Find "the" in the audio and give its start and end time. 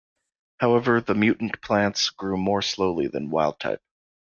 0.99-1.13